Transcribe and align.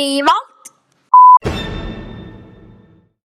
Steve 0.00 0.49